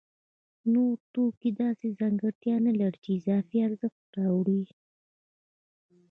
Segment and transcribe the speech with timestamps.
[0.73, 4.63] نور توکي داسې ځانګړتیا نلري چې اضافي ارزښت راوړي